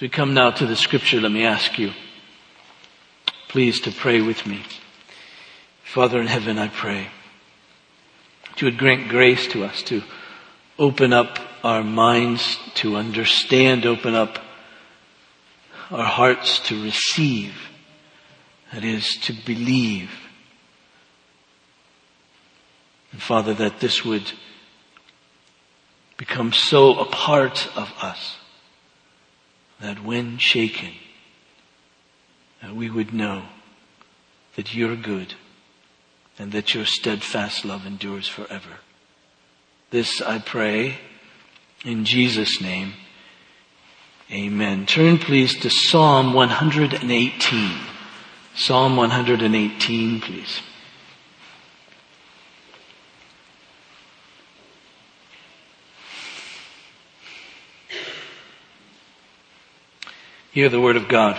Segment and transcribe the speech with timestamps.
[0.00, 1.92] We come now to the scripture, let me ask you,
[3.48, 4.62] please to pray with me.
[5.84, 7.08] Father in heaven, I pray
[8.46, 10.02] that you would grant grace to us to
[10.78, 14.38] open up our minds to understand, open up
[15.90, 17.52] our hearts to receive,
[18.72, 20.10] that is, to believe.
[23.12, 24.32] And Father, that this would
[26.16, 28.39] become so a part of us
[29.80, 30.92] that when shaken,
[32.62, 33.44] that we would know
[34.56, 35.34] that you're good
[36.38, 38.78] and that your steadfast love endures forever.
[39.90, 40.98] This I pray
[41.84, 42.94] in Jesus' name.
[44.30, 44.86] Amen.
[44.86, 47.70] Turn please to Psalm 118.
[48.54, 50.60] Psalm 118, please.
[60.52, 61.38] Hear the word of God.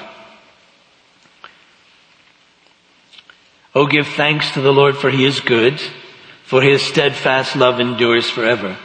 [3.75, 5.81] Oh, give thanks to the Lord for he is good,
[6.45, 8.77] for his steadfast love endures forever.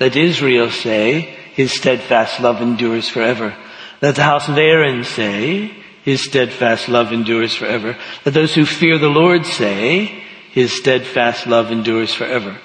[0.00, 3.56] Let Israel say, his steadfast love endures forever.
[4.00, 5.72] Let the house of Aaron say,
[6.04, 7.96] his steadfast love endures forever.
[8.24, 10.06] Let those who fear the Lord say,
[10.50, 12.58] his steadfast love endures forever.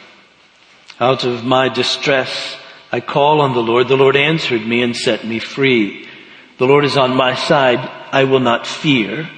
[1.00, 2.58] Out of my distress,
[2.92, 3.88] I call on the Lord.
[3.88, 6.07] The Lord answered me and set me free.
[6.58, 7.80] The Lord is on my side.
[8.12, 9.30] I will not fear.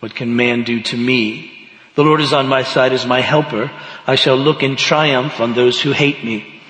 [0.00, 1.68] What can man do to me?
[1.94, 3.70] The Lord is on my side as my helper.
[4.06, 6.60] I shall look in triumph on those who hate me.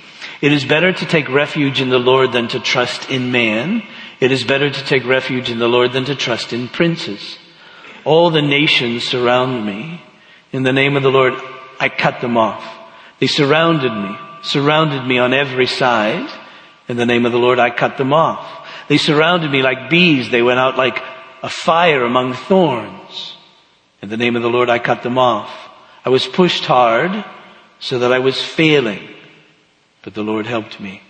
[0.43, 3.83] It is better to take refuge in the Lord than to trust in man.
[4.21, 7.39] It is better to take refuge in the Lord than to trust in princes.
[8.05, 10.03] All the nations surround me.
[10.53, 11.35] In the name of the Lord,
[11.81, 12.65] I cut them off.
[13.19, 16.31] They surrounded me, surrounded me on every side.
[16.89, 18.64] In the name of the Lord, I cut them off.
[18.89, 20.31] They surrounded me like bees.
[20.31, 21.03] They went out like
[21.43, 23.37] a fire among thorns.
[24.03, 25.51] In the name of the Lord, I cut them off.
[26.05, 27.25] I was pushed hard
[27.81, 29.09] so that I was failing,
[30.03, 31.03] but the Lord helped me.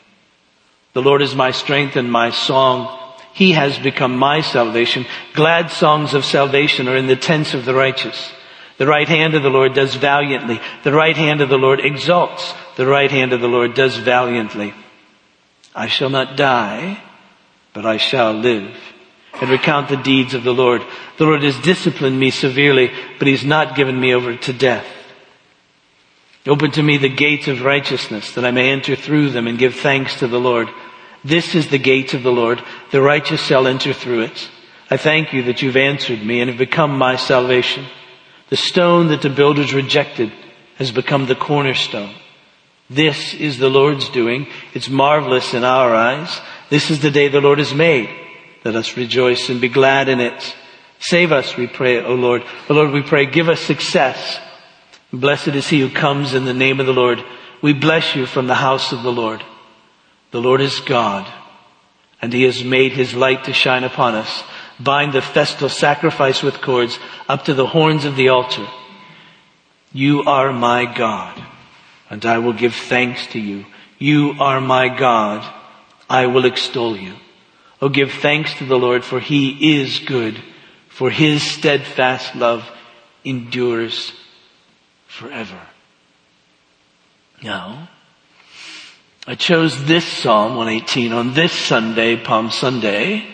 [0.92, 3.00] The Lord is my strength and my song.
[3.32, 5.06] He has become my salvation.
[5.34, 8.32] Glad songs of salvation are in the tents of the righteous.
[8.78, 10.60] The right hand of the Lord does valiantly.
[10.84, 12.54] The right hand of the Lord exalts.
[12.76, 14.72] The right hand of the Lord does valiantly.
[15.74, 17.02] I shall not die,
[17.74, 18.74] but I shall live
[19.40, 20.82] and recount the deeds of the Lord.
[21.18, 24.86] The Lord has disciplined me severely, but he's not given me over to death.
[26.46, 29.74] Open to me the gates of righteousness that I may enter through them and give
[29.74, 30.68] thanks to the Lord.
[31.24, 32.62] This is the gate of the Lord.
[32.92, 34.50] The righteous shall enter through it.
[34.90, 37.86] I thank you that you've answered me and have become my salvation.
[38.50, 40.32] The stone that the builders rejected
[40.76, 42.14] has become the cornerstone.
[42.90, 44.46] This is the Lord's doing.
[44.74, 46.40] It's marvelous in our eyes.
[46.70, 48.08] This is the day the Lord has made.
[48.64, 50.56] Let us rejoice and be glad in it.
[50.98, 52.42] Save us, we pray, O Lord.
[52.70, 54.38] O Lord, we pray, give us success.
[55.12, 57.22] Blessed is he who comes in the name of the Lord.
[57.62, 59.44] We bless you from the house of the Lord.
[60.30, 61.30] The Lord is God,
[62.20, 64.42] and he has made his light to shine upon us.
[64.80, 66.98] Bind the festal sacrifice with cords
[67.28, 68.66] up to the horns of the altar.
[69.92, 71.40] You are my God,
[72.10, 73.66] and I will give thanks to you.
[73.98, 75.44] You are my God
[76.14, 77.16] I will extol you.
[77.82, 80.40] Oh, give thanks to the Lord for he is good,
[80.88, 82.70] for his steadfast love
[83.24, 84.12] endures
[85.08, 85.60] forever.
[87.42, 87.88] Now,
[89.26, 93.26] I chose this Psalm 118 on this Sunday, Palm Sunday,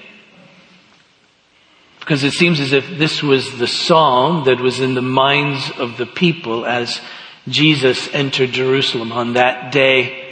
[1.99, 5.99] because it seems as if this was the psalm that was in the minds of
[5.99, 6.99] the people as
[7.47, 10.30] Jesus entered Jerusalem on that day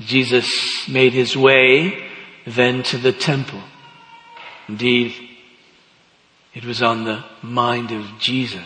[0.00, 2.08] Jesus made his way
[2.46, 3.60] then to the temple.
[4.68, 5.14] Indeed,
[6.54, 8.62] it was on the mind of Jesus.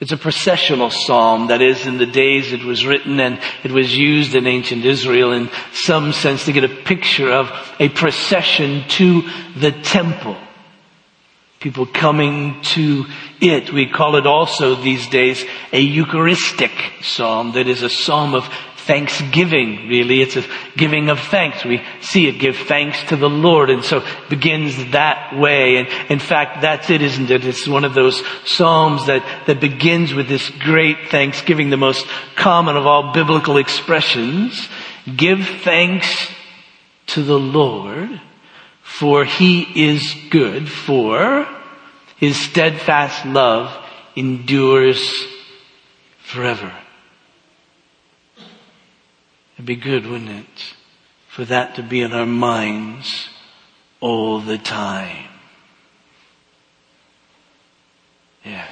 [0.00, 1.48] It's a processional psalm.
[1.48, 5.32] That is, in the days it was written and it was used in ancient Israel
[5.32, 10.36] in some sense to get a picture of a procession to the temple
[11.60, 13.04] people coming to
[13.38, 13.70] it.
[13.70, 16.72] We call it also these days a Eucharistic
[17.02, 18.46] psalm that is a psalm of
[18.86, 20.22] thanksgiving, really.
[20.22, 20.44] It's a
[20.78, 21.62] giving of thanks.
[21.62, 25.76] We see it give thanks to the Lord and so it begins that way.
[25.76, 27.44] And in fact, that's it, isn't it?
[27.44, 32.78] It's one of those psalms that, that begins with this great thanksgiving, the most common
[32.78, 34.66] of all biblical expressions.
[35.14, 36.30] Give thanks
[37.08, 38.18] to the Lord
[39.00, 41.48] for he is good, for
[42.16, 43.74] his steadfast love
[44.14, 45.02] endures
[46.18, 46.72] forever.
[49.54, 50.74] It'd be good, wouldn't it?
[51.30, 53.28] for that to be in our minds
[54.00, 55.28] all the time.
[58.44, 58.68] Yes.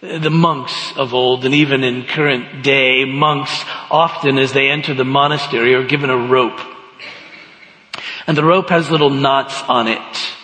[0.00, 5.04] The monks of old and even in current day, monks often as they enter the
[5.04, 6.60] monastery are given a rope.
[8.28, 10.34] And the rope has little knots on it.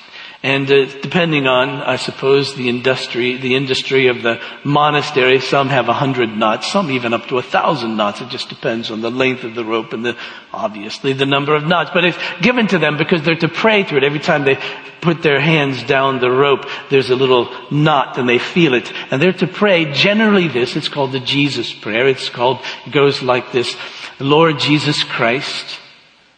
[0.42, 5.88] And uh, depending on, I suppose, the industry, the industry of the monastery, some have
[5.88, 8.20] a hundred knots, some even up to a thousand knots.
[8.20, 10.18] It just depends on the length of the rope and the,
[10.52, 11.90] obviously the number of knots.
[11.94, 14.04] But it's given to them because they're to pray through it.
[14.04, 14.58] Every time they
[15.00, 18.90] put their hands down the rope, there's a little knot and they feel it.
[19.10, 22.08] And they're to pray generally this, it's called the Jesus prayer.
[22.08, 23.76] It's called, it goes like this,
[24.18, 25.80] Lord Jesus Christ,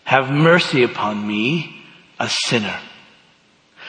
[0.07, 1.83] have mercy upon me,
[2.19, 2.79] a sinner.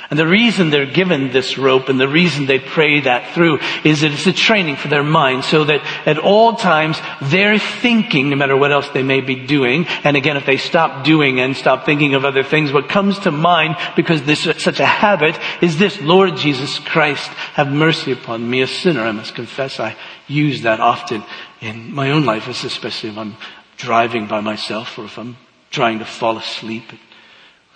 [0.10, 4.02] And the reason they're given this rope and the reason they pray that through is
[4.02, 8.36] that it's a training for their mind so that at all times they're thinking, no
[8.38, 11.86] matter what else they may be doing, and again, if they stop doing and stop
[11.86, 15.78] thinking of other things, what comes to mind because this is such a habit is
[15.78, 19.02] this, Lord Jesus Christ, have mercy upon me, a sinner.
[19.02, 19.96] I must confess I
[20.28, 21.24] use that often
[21.60, 23.36] in my own life, especially if I'm
[23.76, 25.36] driving by myself or if I'm
[25.72, 26.84] trying to fall asleep,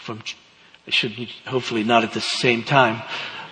[0.08, 0.22] I'm
[0.88, 1.12] I should
[1.46, 3.04] hopefully not at the same time.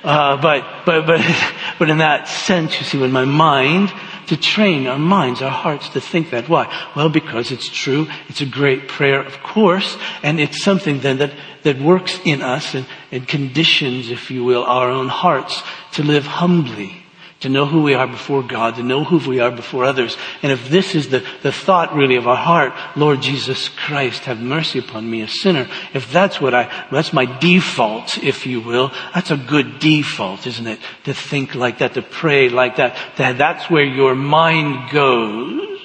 [0.04, 1.22] Uh, but, but, but,
[1.80, 3.94] but in that sense, you see, when my mind,
[4.28, 6.50] to train our minds, our hearts to think that.
[6.50, 6.68] Why?
[6.96, 8.08] Well, because it's true.
[8.28, 11.34] It's a great prayer, of course, and it's something then that,
[11.64, 15.62] that works in us and, and conditions, if you will, our own hearts
[15.94, 16.99] to live humbly
[17.40, 20.18] to know who we are before God, to know who we are before others.
[20.44, 24.42] And if this is the, the thought really of our heart, Lord Jesus Christ, have
[24.42, 25.68] mercy upon me, a sinner.
[25.94, 30.68] If that's what I, that's my default, if you will, that's a good default, isn't
[30.68, 30.80] it?
[31.06, 35.80] To think like that, to pray like that, that that's where your mind goes.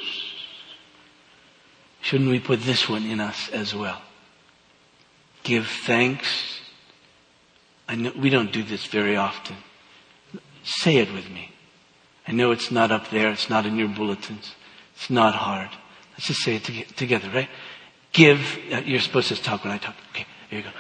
[2.01, 4.03] Shouldn't we put this one in us as well?
[5.45, 6.61] Give thanks.
[7.89, 9.57] I know we don't do this very often.
[10.65, 11.51] Say it with me.
[12.27, 13.31] I know it's not up there.
[13.31, 14.55] It's not in your bulletins.
[14.97, 15.69] It's not hard.
[16.13, 17.49] Let's just say it together, right?
[18.13, 18.41] Give,
[18.73, 19.95] uh, you're supposed to talk when I talk.
[20.11, 20.71] Okay, here you go.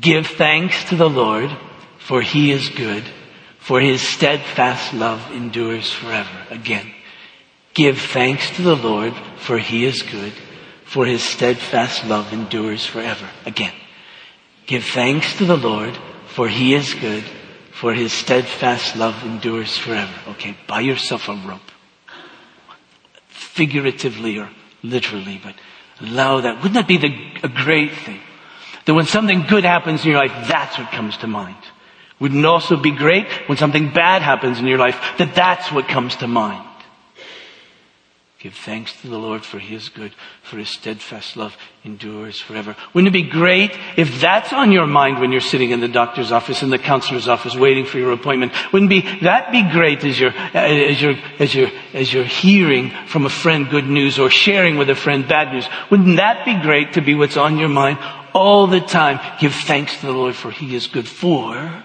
[0.00, 1.50] Give thanks to the Lord,
[1.98, 3.04] for he is good,
[3.58, 6.46] for his steadfast love endures forever.
[6.50, 6.92] Again.
[7.74, 10.32] Give thanks to the Lord, for he is good,
[10.84, 13.28] for his steadfast love endures forever.
[13.44, 13.74] Again.
[14.66, 15.96] Give thanks to the Lord,
[16.28, 17.24] for he is good,
[17.76, 20.12] for his steadfast love endures forever.
[20.28, 21.60] Okay, buy yourself a rope.
[23.28, 24.48] Figuratively or
[24.82, 25.54] literally, but
[26.00, 26.56] allow that.
[26.56, 28.20] Wouldn't that be the, a great thing?
[28.86, 31.56] That when something good happens in your life, that's what comes to mind.
[32.18, 35.86] Wouldn't it also be great when something bad happens in your life, that that's what
[35.86, 36.66] comes to mind?
[38.46, 40.14] Give thanks to the Lord for his good,
[40.44, 42.76] for His steadfast love endures forever.
[42.94, 46.30] Wouldn't it be great if that's on your mind when you're sitting in the doctor's
[46.30, 48.52] office, in the counselor's office, waiting for your appointment?
[48.72, 53.26] Wouldn't be, that be great as you're, as you're, as you're, as you're hearing from
[53.26, 55.66] a friend good news or sharing with a friend bad news?
[55.90, 57.98] Wouldn't that be great to be what's on your mind
[58.32, 59.18] all the time?
[59.40, 61.82] Give thanks to the Lord for He is good, for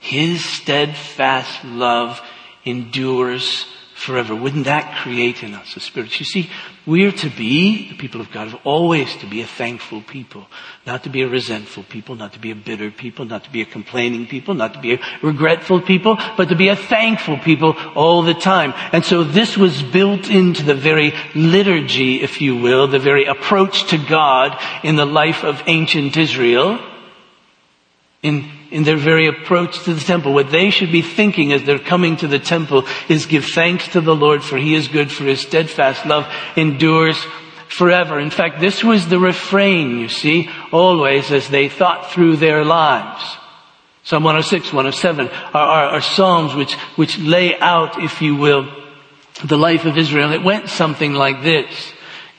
[0.00, 2.20] His steadfast love
[2.64, 3.66] endures
[4.02, 4.34] forever.
[4.34, 6.18] Wouldn't that create in us a spirit?
[6.18, 6.50] You see,
[6.84, 10.46] we're to be, the people of God, always to be a thankful people.
[10.84, 13.62] Not to be a resentful people, not to be a bitter people, not to be
[13.62, 17.76] a complaining people, not to be a regretful people, but to be a thankful people
[17.94, 18.74] all the time.
[18.92, 23.88] And so this was built into the very liturgy, if you will, the very approach
[23.90, 26.80] to God in the life of ancient Israel.
[28.22, 30.32] In in their very approach to the temple.
[30.32, 34.00] What they should be thinking as they're coming to the temple is give thanks to
[34.00, 36.26] the Lord for he is good for his steadfast love
[36.56, 37.22] endures
[37.68, 38.18] forever.
[38.18, 43.22] In fact, this was the refrain, you see, always as they thought through their lives.
[44.04, 48.68] Psalm 106, 107 are, are, are psalms which, which lay out, if you will,
[49.44, 50.32] the life of Israel.
[50.32, 51.92] It went something like this.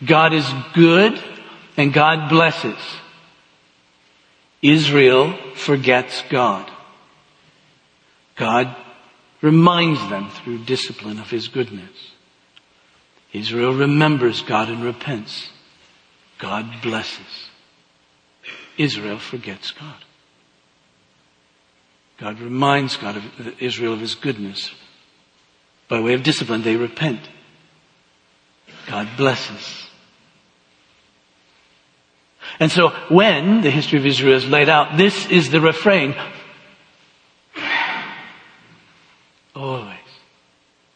[0.05, 1.21] God is good
[1.77, 2.77] and God blesses.
[4.63, 6.71] Israel forgets God.
[8.35, 8.75] God
[9.41, 12.11] reminds them through discipline of His goodness.
[13.33, 15.49] Israel remembers God and repents.
[16.39, 17.49] God blesses.
[18.77, 20.05] Israel forgets God.
[22.17, 24.71] God reminds God of uh, Israel of His goodness.
[25.89, 27.19] By way of discipline, they repent.
[28.87, 29.82] God blesses.
[32.59, 36.15] And so when the history of Israel is laid out, this is the refrain.
[39.55, 39.97] Always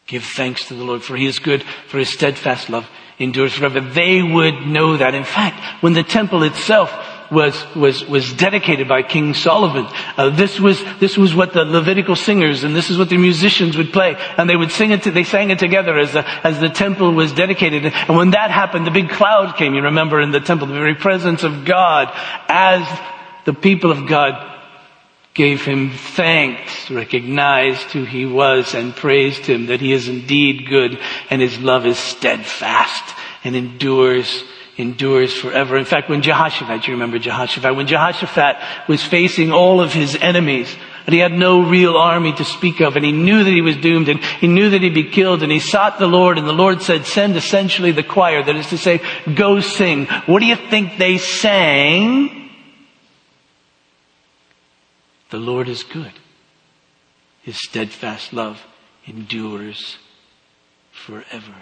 [0.06, 2.88] give thanks to the Lord for he is good, for his steadfast love
[3.18, 3.80] endures forever.
[3.80, 5.14] They would know that.
[5.14, 6.90] In fact, when the temple itself
[7.30, 9.86] was, was, was dedicated by King Solomon.
[10.16, 13.76] Uh, this was, this was what the Levitical singers and this is what the musicians
[13.76, 14.16] would play.
[14.36, 17.12] And they would sing it, to, they sang it together as the, as the temple
[17.12, 17.84] was dedicated.
[17.84, 20.94] And when that happened, the big cloud came, you remember, in the temple, the very
[20.94, 22.10] presence of God
[22.48, 22.86] as
[23.44, 24.56] the people of God
[25.34, 30.98] gave him thanks, recognized who he was and praised him that he is indeed good
[31.30, 34.42] and his love is steadfast and endures
[34.78, 35.76] endures forever.
[35.76, 40.74] In fact, when Jehoshaphat, you remember Jehoshaphat, when Jehoshaphat was facing all of his enemies,
[41.04, 43.76] and he had no real army to speak of, and he knew that he was
[43.76, 46.52] doomed, and he knew that he'd be killed, and he sought the Lord, and the
[46.52, 49.00] Lord said, send essentially the choir, that is to say,
[49.34, 50.06] go sing.
[50.26, 52.50] What do you think they sang?
[55.30, 56.12] The Lord is good.
[57.42, 58.64] His steadfast love
[59.06, 59.98] endures
[60.92, 61.54] forever.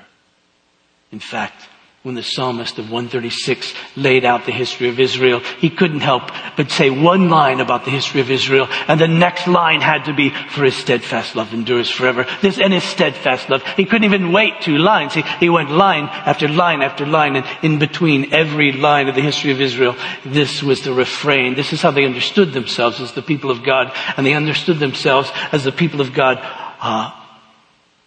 [1.13, 1.69] In fact,
[2.07, 6.71] when the psalmist of 136 laid out the history of Israel, he couldn't help but
[6.71, 10.31] say one line about the history of Israel, and the next line had to be,
[10.31, 12.25] for his steadfast love endures forever.
[12.43, 13.65] This, and his steadfast love.
[13.77, 15.15] He couldn't even wait two lines.
[15.15, 19.21] He, he went line after line after line, and in between every line of the
[19.21, 21.57] history of Israel, this was the refrain.
[21.57, 25.29] This is how they understood themselves as the people of God, and they understood themselves
[25.51, 26.39] as the people of God,
[26.81, 27.11] uh,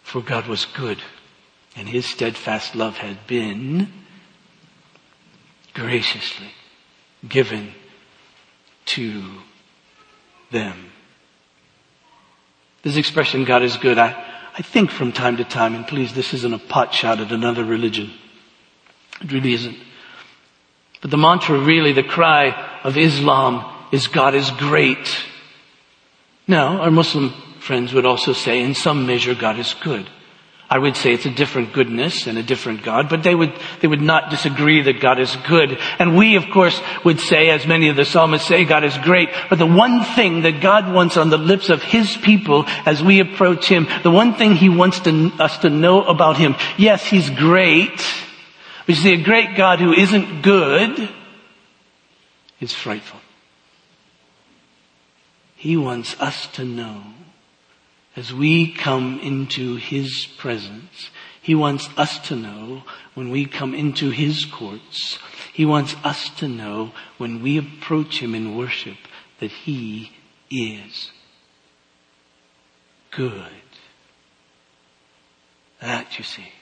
[0.04, 1.02] for God was good
[1.76, 3.92] and his steadfast love had been
[5.74, 6.52] graciously
[7.28, 7.72] given
[8.86, 9.22] to
[10.50, 10.90] them.
[12.82, 14.24] This expression, God is good, I,
[14.56, 17.64] I think from time to time, and please, this isn't a pot shot at another
[17.64, 18.10] religion.
[19.20, 19.76] It really isn't.
[21.00, 25.24] But the mantra, really, the cry of Islam is God is great.
[26.46, 30.08] Now, our Muslim friends would also say, in some measure, God is good.
[30.72, 33.88] I would say it's a different goodness and a different God, but they would, they
[33.88, 35.76] would not disagree that God is good.
[35.98, 39.30] And we, of course, would say, as many of the psalmists say, God is great.
[39.48, 43.18] But the one thing that God wants on the lips of His people as we
[43.18, 47.28] approach Him, the one thing He wants to, us to know about Him, yes, He's
[47.30, 47.96] great,
[48.86, 51.08] but you see, a great God who isn't good
[52.60, 53.20] is frightful.
[55.56, 57.02] He wants us to know
[58.16, 62.82] as we come into His presence, He wants us to know
[63.14, 65.18] when we come into His courts,
[65.52, 68.98] He wants us to know when we approach Him in worship
[69.38, 70.12] that He
[70.50, 71.10] is
[73.10, 73.46] good.
[75.80, 76.52] That you see.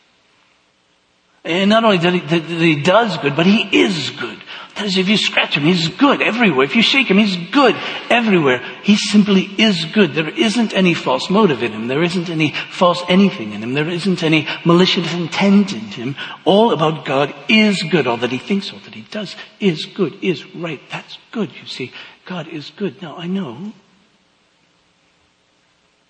[1.45, 4.39] And not only that he, that he does good, but He is good.
[4.79, 6.65] That is, if you scratch him, he's good everywhere.
[6.65, 7.75] If you shake him, he's good
[8.09, 8.63] everywhere.
[8.85, 10.15] He simply is good.
[10.15, 11.89] There isn't any false motive in him.
[11.89, 13.75] There isn't any false anything in him.
[13.75, 16.17] There isn't any malicious intent in him.
[16.45, 18.07] All about God is good.
[18.07, 20.81] All that he thinks, all that he does is good, is right.
[20.93, 21.93] That's good, you see.
[22.25, 23.03] God is good.
[23.03, 23.73] Now, I know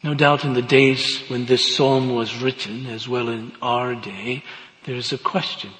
[0.04, 4.44] no doubt in the days when this psalm was written, as well in our day,
[4.84, 5.70] there is a question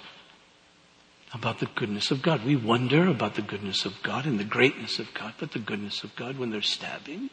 [1.34, 2.44] about the goodness of God.
[2.44, 6.02] We wonder about the goodness of God and the greatness of God, but the goodness
[6.02, 7.30] of God when there's stabbings,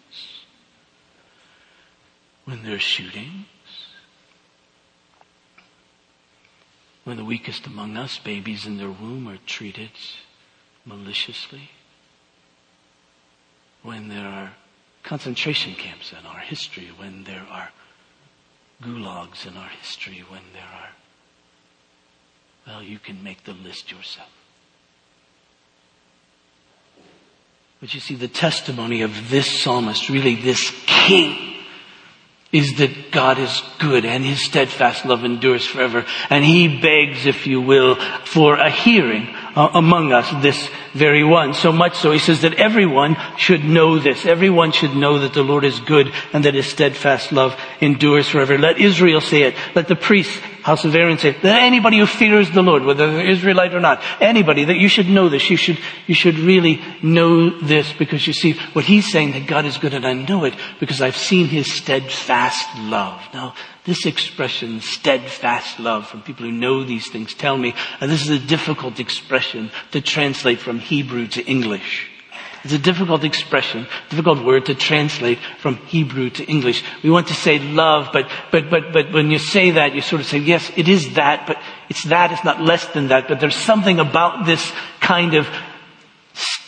[2.44, 3.46] when there's shootings,
[7.04, 9.92] when the weakest among us, babies in their womb, are treated
[10.86, 11.70] maliciously,
[13.84, 14.54] when there are
[15.04, 17.72] concentration camps in our history, when there are
[18.82, 20.90] gulags in our history, when there are
[22.66, 24.30] well, you can make the list yourself.
[27.80, 31.56] But you see, the testimony of this psalmist, really this king,
[32.52, 36.06] is that God is good and his steadfast love endures forever.
[36.30, 41.54] And he begs, if you will, for a hearing uh, among us this very one.
[41.54, 44.26] So much so, he says that everyone should know this.
[44.26, 48.58] Everyone should know that the Lord is good and that his steadfast love endures forever.
[48.58, 49.56] Let Israel say it.
[49.76, 51.44] Let the priests, house of Aaron say it.
[51.44, 55.08] Let anybody who fears the Lord, whether they're Israelite or not, anybody, that you should
[55.08, 55.48] know this.
[55.48, 59.66] You should, you should really know this because you see, what he's saying that God
[59.66, 63.22] is good and I know it because I've seen his steadfast love.
[63.32, 63.54] Now,
[63.84, 68.32] this expression, steadfast love, from people who know these things tell me, and this is
[68.32, 72.10] a difficult expression to translate from Hebrew to English.
[72.66, 76.84] It's a difficult expression, difficult word to translate from Hebrew to English.
[77.04, 80.22] We want to say love, but, but, but, but when you say that, you sort
[80.22, 83.40] of say, yes, it is that, but it's that, it's not less than that, but
[83.40, 85.48] there's something about this kind of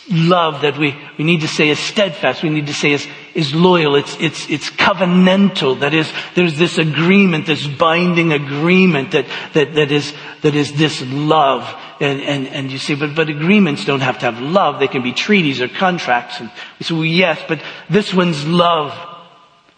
[0.08, 2.44] love that we, we need to say is steadfast.
[2.44, 3.04] We need to say is,
[3.38, 3.94] is loyal.
[3.94, 5.78] It's, it's, it's covenantal.
[5.80, 11.00] That is, there's this agreement, this binding agreement that, that, that is, that is this
[11.06, 11.62] love.
[12.00, 14.80] And, and, and you say, but, but agreements don't have to have love.
[14.80, 16.40] They can be treaties or contracts.
[16.40, 18.92] And we say, well, yes, but this one's love.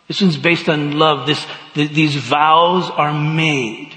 [0.08, 1.26] This one's based on love.
[1.26, 3.94] This, th- these vows are made.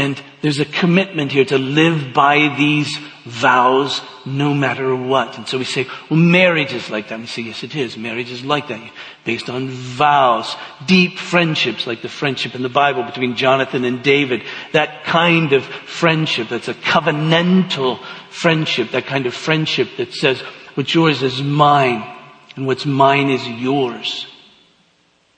[0.00, 5.36] And there's a commitment here to live by these vows no matter what.
[5.36, 7.16] And so we say, well, marriage is like that.
[7.16, 7.98] And we say, yes, it is.
[7.98, 8.80] Marriage is like that.
[9.26, 10.56] Based on vows.
[10.86, 14.42] Deep friendships, like the friendship in the Bible between Jonathan and David.
[14.72, 18.92] That kind of friendship, that's a covenantal friendship.
[18.92, 20.40] That kind of friendship that says,
[20.76, 22.02] what's yours is mine,
[22.56, 24.26] and what's mine is yours.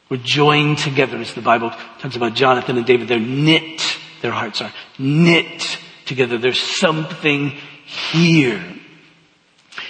[0.09, 3.09] We're joined together, as the Bible talks about Jonathan and David.
[3.09, 3.99] They're knit.
[4.23, 6.38] Their hearts are knit together.
[6.38, 7.50] There's something
[7.85, 8.64] here.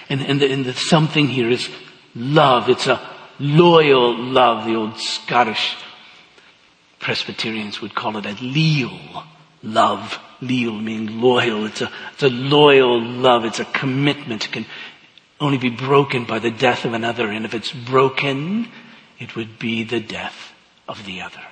[0.09, 1.69] And, and, the, and the something here is
[2.15, 2.69] love.
[2.69, 3.01] It's a
[3.39, 4.67] loyal love.
[4.67, 5.77] The old Scottish
[6.99, 8.99] Presbyterians would call it a leal
[9.63, 10.19] love.
[10.41, 11.67] Leal meaning loyal.
[11.67, 13.45] It's a, it's a loyal love.
[13.45, 14.47] It's a commitment.
[14.47, 14.67] It can
[15.41, 17.29] only be broken by the death of another.
[17.29, 18.69] And if it's broken,
[19.19, 20.53] it would be the death
[20.89, 21.43] of the other.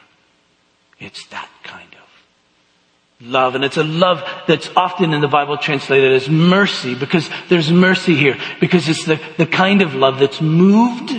[0.99, 2.00] It's that kind of
[3.21, 3.55] love.
[3.55, 8.15] And it's a love that's often in the Bible translated as mercy because there's mercy
[8.15, 8.37] here.
[8.61, 11.13] Because it's the, the kind of love that's moved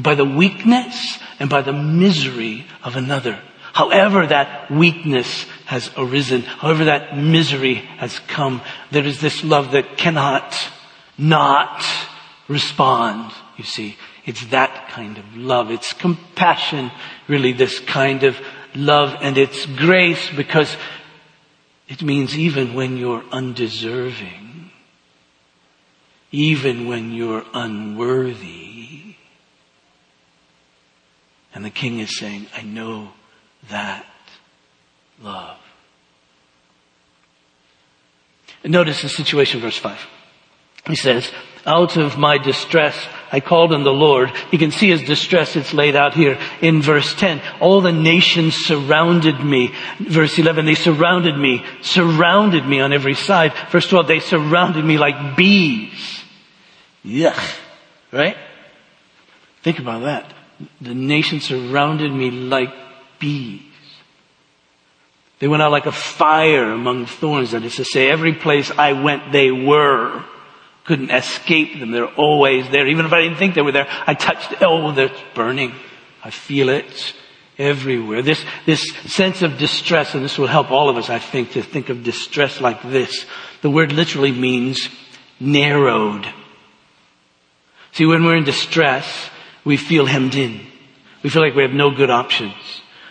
[0.00, 3.40] by the weakness and by the misery of another.
[3.72, 9.96] However that weakness has arisen, however that misery has come, there is this love that
[9.96, 10.54] cannot
[11.16, 11.84] not
[12.48, 13.96] respond, you see.
[14.24, 15.70] It's that kind of love.
[15.70, 16.90] It's compassion,
[17.28, 18.38] really, this kind of
[18.74, 19.16] love.
[19.20, 20.74] And it's grace because
[21.88, 24.70] it means even when you're undeserving,
[26.30, 29.14] even when you're unworthy.
[31.54, 33.12] And the king is saying, I know
[33.70, 34.04] that
[35.20, 35.58] love.
[38.62, 39.98] And notice the situation, verse 5.
[40.86, 41.32] He says,
[41.64, 42.96] out of my distress,
[43.30, 44.32] I called on the Lord.
[44.50, 45.56] You can see his distress.
[45.56, 47.40] It's laid out here in verse 10.
[47.60, 49.74] All the nations surrounded me.
[50.00, 53.52] Verse 11, they surrounded me, surrounded me on every side.
[53.70, 56.22] First of all, they surrounded me like bees.
[57.04, 57.56] Yuck.
[58.12, 58.36] Right?
[59.62, 60.32] Think about that.
[60.80, 62.72] The nations surrounded me like
[63.18, 63.62] bees.
[65.38, 67.52] They went out like a fire among thorns.
[67.52, 70.24] That is to say, every place I went, they were
[70.88, 71.90] couldn't escape them.
[71.90, 72.88] They're always there.
[72.88, 75.74] Even if I didn't think they were there, I touched, oh, they're burning.
[76.24, 77.14] I feel it
[77.58, 78.22] everywhere.
[78.22, 81.62] This, this sense of distress, and this will help all of us, I think, to
[81.62, 83.26] think of distress like this.
[83.60, 84.88] The word literally means
[85.38, 86.26] narrowed.
[87.92, 89.28] See, when we're in distress,
[89.66, 90.66] we feel hemmed in.
[91.22, 92.54] We feel like we have no good options.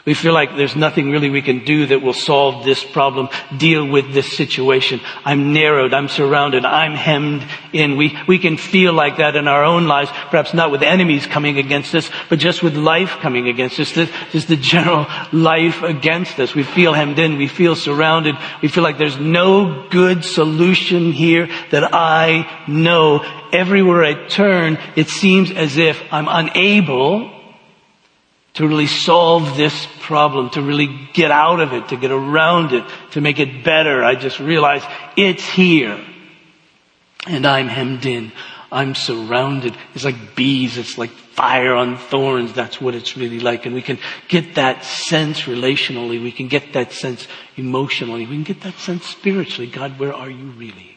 [0.07, 3.85] We feel like there's nothing really we can do that will solve this problem, deal
[3.85, 5.01] with this situation.
[5.25, 7.97] I'm narrowed, I'm surrounded, I'm hemmed in.
[7.97, 11.57] We, we can feel like that in our own lives, perhaps not with enemies coming
[11.57, 13.91] against us, but just with life coming against us,
[14.31, 16.55] just the general life against us.
[16.55, 21.49] We feel hemmed in, we feel surrounded, we feel like there's no good solution here
[21.71, 23.25] that I know.
[23.51, 27.36] Everywhere I turn, it seems as if I'm unable
[28.57, 32.83] to really solve this problem, to really get out of it, to get around it,
[33.11, 34.03] to make it better.
[34.03, 34.81] I just realize
[35.15, 36.03] it's here.
[37.27, 38.31] And I'm hemmed in.
[38.71, 39.77] I'm surrounded.
[39.93, 40.79] It's like bees.
[40.79, 42.51] It's like fire on thorns.
[42.53, 43.67] That's what it's really like.
[43.67, 46.19] And we can get that sense relationally.
[46.21, 48.25] We can get that sense emotionally.
[48.25, 49.69] We can get that sense spiritually.
[49.69, 50.96] God, where are you really?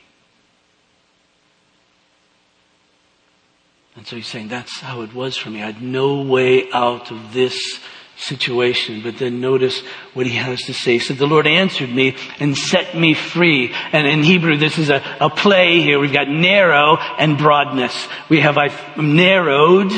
[4.01, 5.63] And so he's saying, that's how it was for me.
[5.63, 7.79] I had no way out of this
[8.17, 9.03] situation.
[9.03, 9.79] But then notice
[10.15, 10.99] what he has to say.
[10.99, 13.75] So the Lord answered me and set me free.
[13.93, 16.01] And in Hebrew, this is a, a play here.
[16.01, 18.09] We've got narrow and broadness.
[18.31, 19.93] We have, I've narrowed,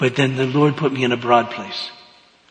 [0.00, 1.92] but then the Lord put me in a broad place.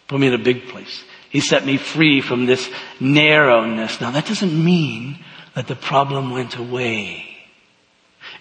[0.08, 1.04] Put me in a big place.
[1.30, 2.70] He set me free from this
[3.02, 4.00] narrowness.
[4.00, 5.20] Now that doesn't mean
[5.54, 7.27] that the problem went away.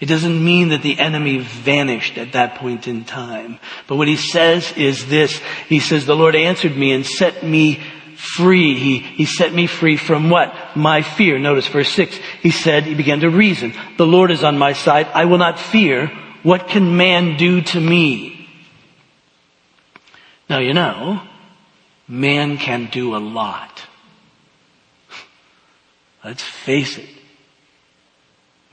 [0.00, 3.58] It doesn't mean that the enemy vanished at that point in time.
[3.86, 5.40] But what he says is this.
[5.68, 7.80] He says, the Lord answered me and set me
[8.16, 8.78] free.
[8.78, 10.54] He, he set me free from what?
[10.76, 11.38] My fear.
[11.38, 12.18] Notice verse six.
[12.42, 13.74] He said, he began to reason.
[13.96, 15.06] The Lord is on my side.
[15.14, 16.08] I will not fear.
[16.42, 18.48] What can man do to me?
[20.48, 21.22] Now you know,
[22.06, 23.82] man can do a lot.
[26.24, 27.15] Let's face it.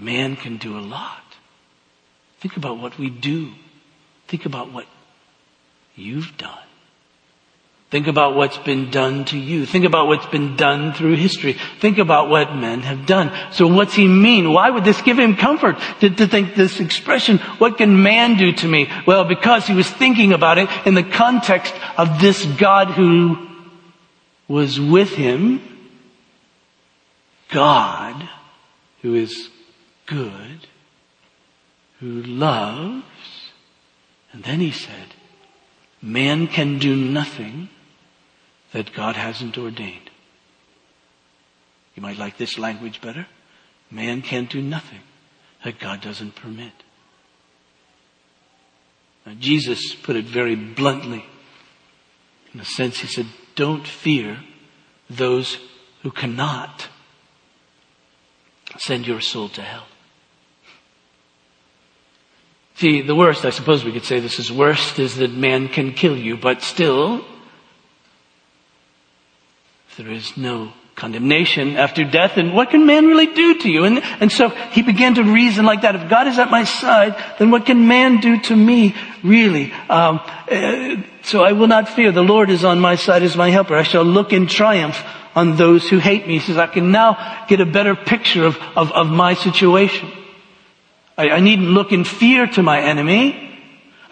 [0.04, 1.22] Man can do a lot.
[2.40, 3.52] Think about what we do.
[4.28, 4.86] Think about what
[5.96, 6.60] you've done.
[7.94, 9.68] Think about what's been done to you.
[9.68, 11.56] Think about what's been done through history.
[11.80, 13.32] Think about what men have done.
[13.52, 14.52] So what's he mean?
[14.52, 18.52] Why would this give him comfort to, to think this expression, what can man do
[18.52, 18.90] to me?
[19.06, 23.48] Well, because he was thinking about it in the context of this God who
[24.48, 25.62] was with him.
[27.50, 28.28] God
[29.04, 29.50] who is
[30.06, 30.68] good,
[32.00, 33.04] who loves.
[34.32, 35.14] And then he said,
[36.02, 37.70] man can do nothing
[38.72, 40.10] that God hasn't ordained.
[41.96, 43.28] You might like this language better.
[43.92, 45.02] Man can't do nothing
[45.64, 46.74] that God doesn't permit.
[49.26, 51.24] Now, Jesus put it very bluntly.
[52.54, 54.40] In a sense, he said, don't fear
[55.10, 55.60] those
[56.02, 56.90] who cannot
[58.78, 59.86] send your soul to hell.
[62.76, 65.94] See, the worst, I suppose we could say this is worst, is that man can
[65.94, 67.24] kill you, but still,
[69.98, 73.84] there is no condemnation after death, and what can man really do to you?
[73.84, 75.96] And, and so he began to reason like that.
[75.96, 79.72] If God is at my side, then what can man do to me, really?
[79.90, 80.20] Um,
[80.52, 82.12] uh, so I will not fear.
[82.12, 83.76] The Lord is on my side as my helper.
[83.76, 85.02] I shall look in triumph
[85.36, 86.36] on those who hate me.
[86.36, 90.12] He says, I can now get a better picture of, of, of my situation.
[91.18, 93.60] I, I needn't look in fear to my enemy.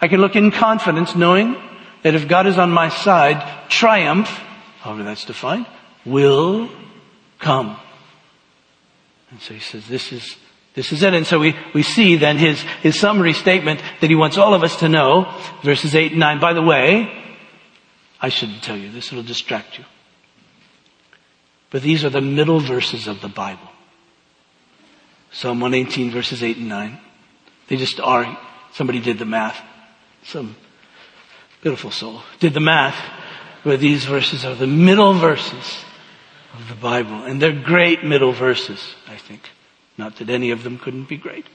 [0.00, 1.56] I can look in confidence knowing
[2.02, 4.40] that if God is on my side, triumph
[4.82, 5.66] however that's defined,
[6.04, 6.68] will
[7.38, 7.76] come.
[9.30, 10.36] And so he says, this is,
[10.74, 11.14] this is it.
[11.14, 14.64] And so we, we see then his, his summary statement that he wants all of
[14.64, 16.40] us to know, verses 8 and 9.
[16.40, 17.10] By the way,
[18.20, 19.84] I shouldn't tell you this, it'll distract you.
[21.70, 23.70] But these are the middle verses of the Bible.
[25.32, 26.98] Psalm 118 verses 8 and 9.
[27.68, 28.38] They just are,
[28.72, 29.60] somebody did the math.
[30.24, 30.56] Some
[31.62, 32.96] beautiful soul did the math
[33.62, 35.84] where these verses are the middle verses
[36.54, 37.24] of the Bible.
[37.24, 39.50] And they're great middle verses, I think.
[39.96, 41.46] Not that any of them couldn't be great.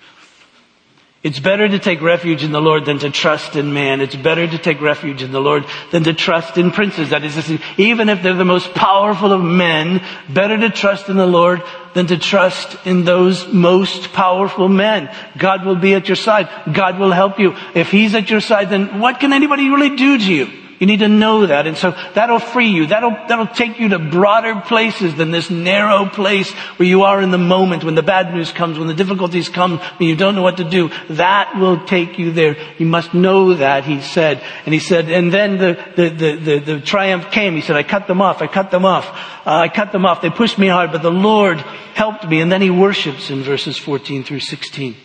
[1.27, 3.99] It's better to take refuge in the Lord than to trust in man.
[3.99, 7.09] It's better to take refuge in the Lord than to trust in princes.
[7.09, 11.27] That is, even if they're the most powerful of men, better to trust in the
[11.27, 11.63] Lord
[11.93, 15.13] than to trust in those most powerful men.
[15.37, 16.47] God will be at your side.
[16.71, 17.57] God will help you.
[17.75, 20.66] If He's at your side, then what can anybody really do to you?
[20.79, 21.65] You need to know that.
[21.65, 22.87] And so that'll free you.
[22.87, 27.31] That'll, that'll take you to broader places than this narrow place where you are in
[27.31, 30.43] the moment when the bad news comes, when the difficulties come, when you don't know
[30.43, 30.91] what to do.
[31.09, 32.57] That will take you there.
[32.77, 34.43] You must know that, he said.
[34.65, 37.55] And he said, and then the, the, the, the, the triumph came.
[37.55, 38.41] He said, I cut them off.
[38.41, 39.07] I cut them off.
[39.47, 40.21] Uh, I cut them off.
[40.21, 41.59] They pushed me hard, but the Lord
[41.95, 42.41] helped me.
[42.41, 44.95] And then he worships in verses 14 through 16.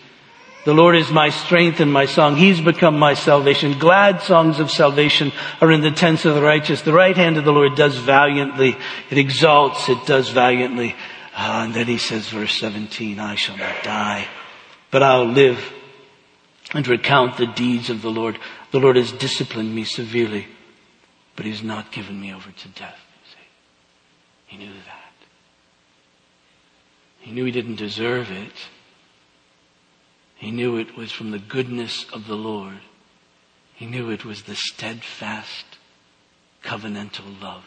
[0.64, 2.36] The Lord is my strength and my song.
[2.36, 3.78] He's become my salvation.
[3.78, 6.82] Glad songs of salvation are in the tents of the righteous.
[6.82, 8.76] The right hand of the Lord does valiantly.
[9.10, 9.88] It exalts.
[9.88, 10.94] It does valiantly.
[11.34, 14.28] Uh, and then he says, verse 17, I shall not die,
[14.90, 15.72] but I'll live
[16.74, 18.38] and recount the deeds of the Lord.
[18.70, 20.46] The Lord has disciplined me severely,
[21.34, 22.98] but he's not given me over to death.
[24.46, 25.12] He knew that.
[27.20, 28.52] He knew he didn't deserve it.
[30.42, 32.80] He knew it was from the goodness of the Lord.
[33.74, 35.64] He knew it was the steadfast
[36.64, 37.62] covenantal love.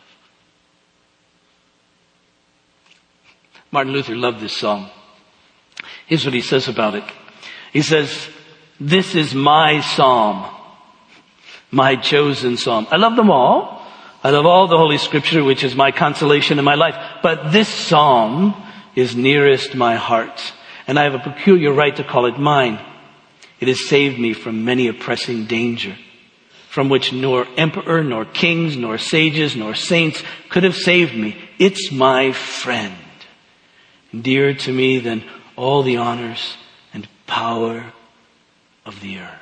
[3.71, 4.89] Martin Luther loved this song.
[6.05, 7.05] Here's what he says about it.
[7.71, 8.27] He says,
[8.77, 10.45] this is my psalm,
[11.71, 12.87] my chosen psalm.
[12.91, 13.87] I love them all.
[14.21, 16.95] I love all the Holy Scripture, which is my consolation in my life.
[17.23, 18.53] But this psalm
[18.97, 20.53] is nearest my heart
[20.87, 22.79] and I have a peculiar right to call it mine.
[23.59, 25.95] It has saved me from many a pressing danger,
[26.69, 31.37] from which nor emperor, nor kings, nor sages, nor saints could have saved me.
[31.57, 32.95] It's my friend,
[34.13, 35.23] dearer to me than
[35.55, 36.57] all the honors
[36.93, 37.93] and power
[38.85, 39.39] of the earth.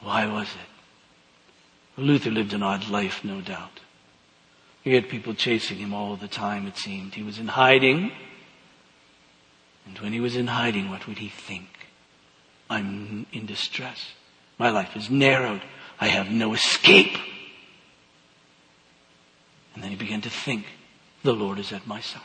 [0.00, 2.00] Why was it?
[2.00, 3.80] Luther lived an odd life, no doubt.
[4.84, 7.14] He had people chasing him all the time, it seemed.
[7.14, 8.12] He was in hiding.
[9.88, 11.68] And when he was in hiding, what would he think?
[12.68, 14.12] I'm in distress.
[14.58, 15.62] My life is narrowed.
[15.98, 17.16] I have no escape.
[19.74, 20.66] And then he began to think,
[21.22, 22.22] the Lord is at my side.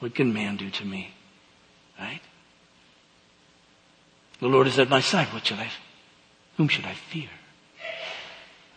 [0.00, 1.12] What can man do to me?
[2.00, 2.20] Right?
[4.40, 5.28] The Lord is at my side.
[5.32, 5.70] What should I,
[6.56, 7.28] whom should I fear?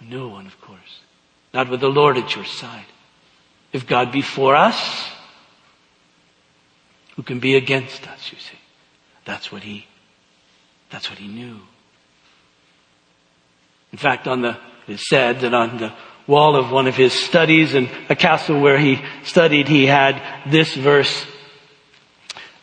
[0.01, 1.01] No one, of course.
[1.53, 2.85] Not with the Lord at your side.
[3.73, 5.09] If God be for us,
[7.17, 8.57] who can be against us, you see.
[9.25, 9.85] That's what he,
[10.89, 11.59] that's what he knew.
[13.91, 14.57] In fact, on the,
[14.95, 15.91] said that on the
[16.27, 20.73] wall of one of his studies in a castle where he studied, he had this
[20.75, 21.25] verse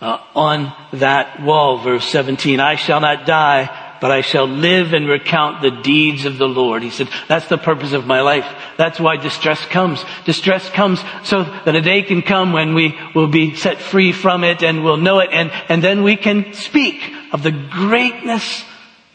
[0.00, 5.08] uh, on that wall, verse 17, I shall not die, but I shall live and
[5.08, 6.82] recount the deeds of the Lord.
[6.82, 8.44] He said, that's the purpose of my life.
[8.76, 10.04] That's why distress comes.
[10.26, 14.44] Distress comes so that a day can come when we will be set free from
[14.44, 17.00] it and we'll know it and, and then we can speak
[17.32, 18.62] of the greatness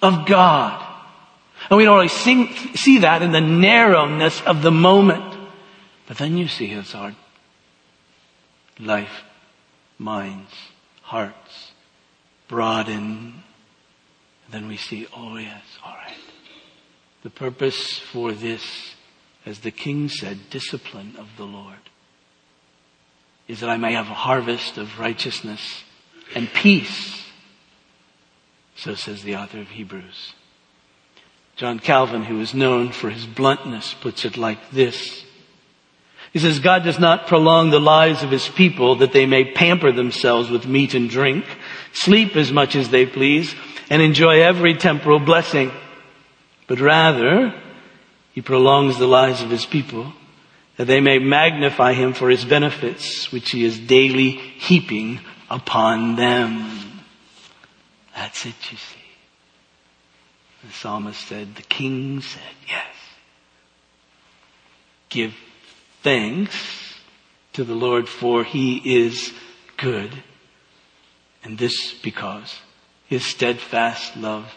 [0.02, 0.84] of God.
[1.70, 5.38] And we don't always see, see that in the narrowness of the moment.
[6.08, 7.14] But then you see his heart.
[8.80, 9.22] Life,
[10.00, 10.52] minds,
[11.04, 11.74] hearts,
[12.48, 13.44] broaden
[14.52, 16.18] then we see, oh yes, all right.
[17.24, 18.96] The purpose for this,
[19.46, 21.78] as the king said, discipline of the Lord,
[23.48, 25.84] is that I may have a harvest of righteousness
[26.36, 27.26] and peace.
[28.76, 30.34] So says the author of Hebrews.
[31.58, 35.26] John Calvin, who is known for his bluntness, puts it like this.
[36.32, 39.92] He says, God does not prolong the lives of his people that they may pamper
[39.92, 41.44] themselves with meat and drink,
[41.92, 43.54] sleep as much as they please,
[43.90, 45.72] and enjoy every temporal blessing,
[46.68, 47.54] but rather
[48.34, 50.14] he prolongs the lives of his people
[50.78, 57.02] that they may magnify him for his benefits, which he is daily heaping upon them.
[58.16, 58.96] That's it, you see.
[60.64, 62.96] The psalmist said, the king said, yes.
[65.10, 65.36] Give
[66.04, 66.56] thanks
[67.54, 69.34] to the Lord for he is
[69.78, 70.24] good.
[71.44, 72.58] And this because
[73.10, 74.56] his steadfast love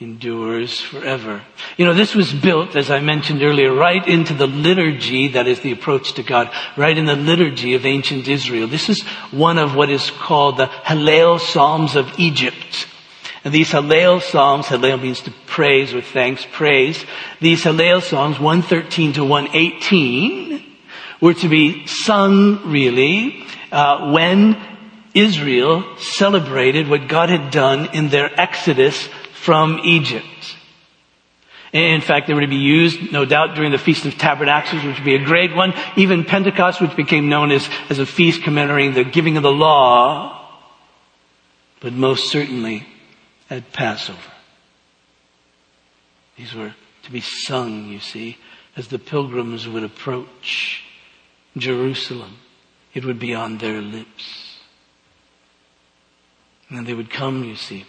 [0.00, 1.42] endures forever.
[1.76, 5.60] You know, this was built, as I mentioned earlier, right into the liturgy that is
[5.60, 8.66] the approach to God, right in the liturgy of ancient Israel.
[8.66, 12.88] This is one of what is called the Hallel Psalms of Egypt.
[13.44, 17.04] And these Hallel Psalms, Hallel means to praise or thanks, praise.
[17.40, 20.64] These Hallel Psalms, 113 to 118,
[21.20, 24.69] were to be sung really, uh, when
[25.14, 30.56] Israel celebrated what God had done in their exodus from Egypt.
[31.72, 34.96] In fact, they were to be used, no doubt, during the Feast of Tabernacles, which
[34.96, 35.72] would be a great one.
[35.96, 40.48] Even Pentecost, which became known as, as a feast commemorating the giving of the law.
[41.78, 42.86] But most certainly
[43.48, 44.18] at Passover.
[46.36, 48.38] These were to be sung, you see,
[48.76, 50.82] as the pilgrims would approach
[51.56, 52.38] Jerusalem.
[52.94, 54.49] It would be on their lips.
[56.70, 57.84] And they would come, you see,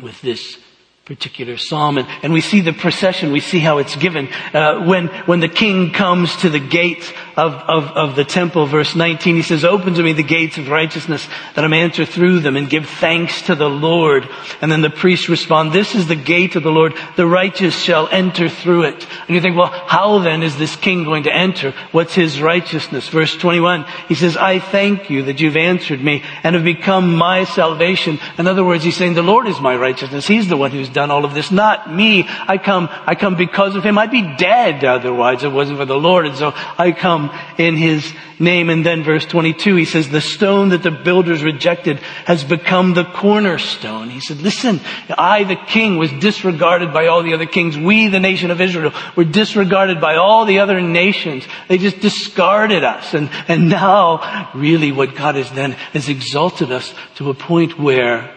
[0.00, 0.58] with this
[1.04, 1.98] particular psalm.
[1.98, 4.28] And, and we see the procession, we see how it's given.
[4.54, 8.96] Uh, when, when the king comes to the gate of, of, of the temple, verse
[8.96, 12.40] 19, he says, open to me the gates of righteousness that I may enter through
[12.40, 14.26] them and give thanks to the Lord.
[14.62, 16.94] And then the priests respond, this is the gate of the Lord.
[17.16, 19.06] The righteous shall enter through it.
[19.26, 21.72] And you think, well, how then is this king going to enter?
[21.92, 23.08] What's his righteousness?
[23.10, 27.44] Verse 21, he says, I thank you that you've answered me and have become my
[27.44, 28.18] salvation.
[28.38, 30.26] In other words, he's saying the Lord is my righteousness.
[30.26, 32.26] He's the one who's done all of this, not me.
[32.28, 33.98] I come, I come because of him.
[33.98, 36.26] I'd be dead otherwise if it wasn't for the Lord.
[36.26, 38.70] And so I come in his name.
[38.70, 43.04] And then verse 22, he says, the stone that the builders rejected has become the
[43.04, 44.08] cornerstone.
[44.10, 44.80] He said, listen,
[45.10, 47.76] I, the king, was disregarded by all the other kings.
[47.76, 51.46] We, the nation of Israel, were disregarded by all the other nations.
[51.68, 53.14] They just discarded us.
[53.14, 58.34] And, and now, really what God has done has exalted us to a point where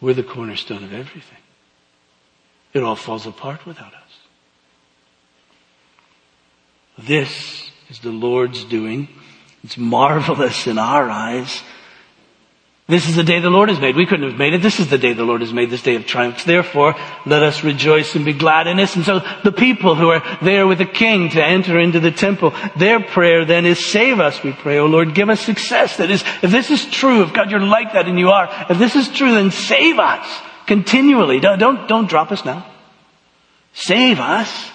[0.00, 1.38] we're the cornerstone of everything.
[2.72, 4.02] It all falls apart without us.
[6.98, 9.08] This is the Lord's doing.
[9.64, 11.62] It's marvelous in our eyes.
[12.88, 13.96] This is the day the Lord has made.
[13.96, 14.62] We couldn't have made it.
[14.62, 16.42] This is the day the Lord has made, this day of triumph.
[16.44, 16.94] Therefore,
[17.26, 18.96] let us rejoice and be glad in this.
[18.96, 22.54] And so the people who are there with the king to enter into the temple,
[22.76, 24.78] their prayer then is save us, we pray.
[24.78, 25.98] Oh Lord, give us success.
[25.98, 28.78] That is, if this is true, if God you're like that and you are, if
[28.78, 30.26] this is true, then save us
[30.66, 31.40] continually.
[31.40, 32.66] Don't, don't, don't drop us now.
[33.74, 34.70] Save us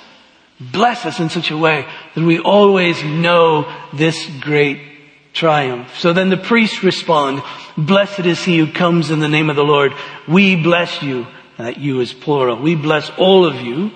[0.72, 4.93] Bless us in such a way that we always know this great
[5.34, 5.98] triumph.
[5.98, 7.44] So then the priests respond,
[7.78, 9.94] blessed is he who comes in the name of the Lord.
[10.28, 11.28] We bless you.
[11.58, 12.60] That you is plural.
[12.60, 13.92] We bless all of you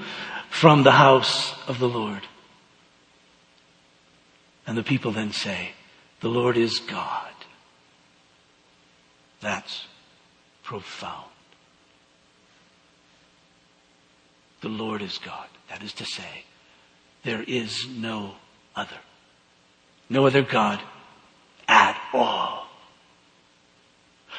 [0.50, 2.22] from the house of the Lord.
[4.68, 5.72] And the people then say,
[6.20, 7.34] the Lord is God.
[9.42, 9.88] That's
[10.64, 11.32] profound.
[14.62, 15.48] The Lord is God.
[15.70, 16.44] That is to say,
[17.24, 18.36] there is no
[18.76, 18.98] other.
[20.10, 20.80] No other God
[21.68, 22.68] at all.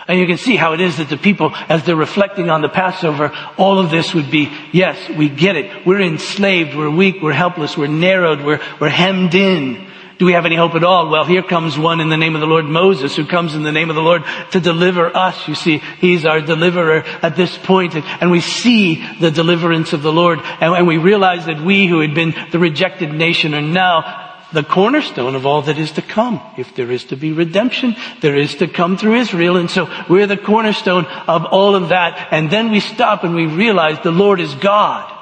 [0.07, 2.69] And you can see how it is that the people, as they're reflecting on the
[2.69, 5.87] Passover, all of this would be, yes, we get it.
[5.87, 9.87] We're enslaved, we're weak, we're helpless, we're narrowed, we're, we're hemmed in.
[10.19, 11.11] Do we have any hope at all?
[11.11, 13.71] Well, here comes one in the name of the Lord Moses who comes in the
[13.71, 15.47] name of the Lord to deliver us.
[15.47, 20.12] You see, he's our deliverer at this point, and we see the deliverance of the
[20.12, 24.18] Lord, and we realize that we who had been the rejected nation are now
[24.53, 26.41] the cornerstone of all that is to come.
[26.57, 29.57] If there is to be redemption, there is to come through Israel.
[29.57, 32.29] And so we're the cornerstone of all of that.
[32.31, 35.15] And then we stop and we realize the Lord is God.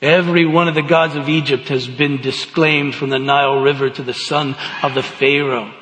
[0.00, 4.02] Every one of the gods of Egypt has been disclaimed from the Nile River to
[4.02, 5.72] the son of the Pharaoh.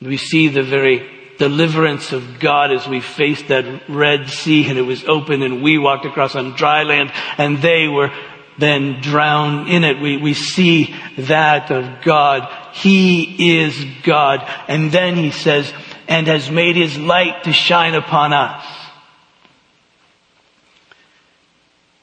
[0.00, 4.82] We see the very deliverance of God as we faced that Red Sea and it
[4.82, 8.10] was open and we walked across on dry land and they were
[8.58, 10.00] then drown in it.
[10.00, 12.48] We, we see that of God.
[12.74, 14.48] He is God.
[14.68, 15.72] And then he says,
[16.08, 18.64] and has made his light to shine upon us.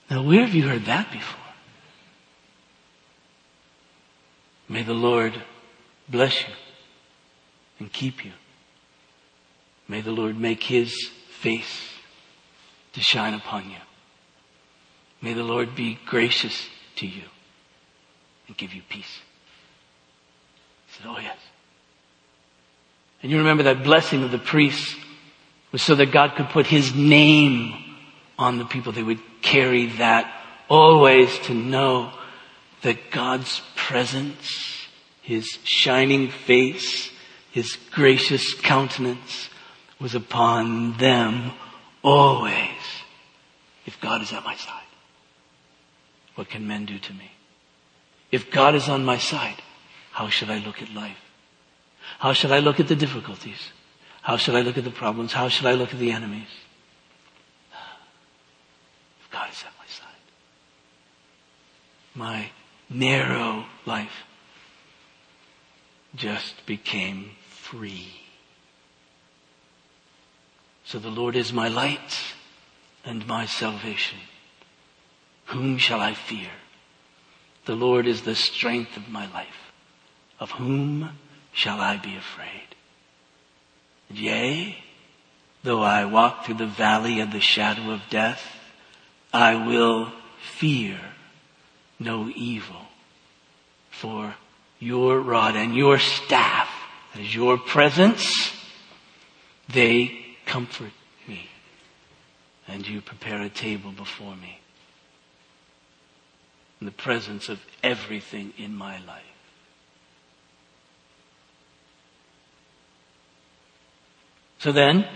[0.09, 1.39] Now, where have you heard that before?
[4.69, 5.41] May the Lord
[6.09, 6.53] bless you
[7.79, 8.31] and keep you.
[9.87, 11.09] May the Lord make his
[11.41, 11.89] face
[12.93, 13.77] to shine upon you.
[15.23, 17.23] May the Lord be gracious to you
[18.47, 19.21] and give you peace.
[20.87, 21.37] He said, Oh, yes.
[23.21, 24.97] And you remember that blessing of the priests
[25.71, 27.73] was so that God could put his name
[28.37, 28.91] on the people.
[28.91, 30.29] They would carry that
[30.69, 32.11] always to know
[32.81, 34.87] that God's presence,
[35.21, 37.09] his shining face,
[37.53, 39.49] his gracious countenance
[40.01, 41.53] was upon them
[42.03, 42.81] always
[43.85, 44.82] if God is at my side.
[46.35, 47.31] What can men do to me?
[48.31, 49.61] If God is on my side,
[50.11, 51.17] how should I look at life?
[52.19, 53.71] How should I look at the difficulties?
[54.21, 55.33] How should I look at the problems?
[55.33, 56.47] How should I look at the enemies?
[59.21, 60.07] If God is at my side.
[62.15, 62.49] My
[62.89, 64.23] narrow life
[66.15, 68.21] just became free.
[70.85, 72.19] So the Lord is my light
[73.03, 74.19] and my salvation.
[75.45, 76.49] Whom shall I fear?
[77.65, 79.71] The Lord is the strength of my life.
[80.39, 81.17] Of whom
[81.51, 82.75] shall I be afraid?
[84.09, 84.77] Yea,
[85.63, 88.41] though I walk through the valley of the shadow of death,
[89.31, 90.99] I will fear
[91.99, 92.81] no evil.
[93.89, 94.35] For
[94.79, 96.69] your rod and your staff,
[97.13, 98.51] that is your presence,
[99.69, 100.91] they comfort
[101.27, 101.47] me.
[102.67, 104.59] And you prepare a table before me
[106.83, 109.23] in the presence of everything in my life.
[114.59, 115.07] So then,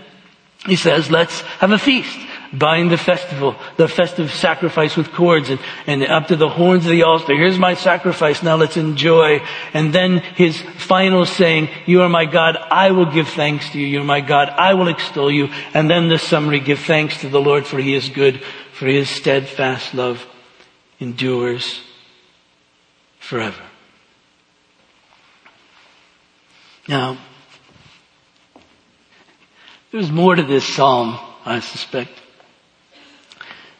[0.64, 2.18] he says, let's have a feast.
[2.54, 6.92] Bind the festival, the festive sacrifice with cords and, and up to the horns of
[6.92, 7.36] the altar.
[7.36, 8.42] Here's my sacrifice.
[8.42, 9.42] Now let's enjoy.
[9.74, 12.56] And then his final saying, you are my God.
[12.56, 13.86] I will give thanks to you.
[13.86, 14.48] You're my God.
[14.48, 15.50] I will extol you.
[15.74, 19.10] And then the summary, give thanks to the Lord for he is good, for his
[19.10, 20.26] steadfast love
[21.00, 21.80] endures
[23.20, 23.62] forever.
[26.88, 27.18] Now,
[29.92, 32.12] there's more to this psalm, I suspect,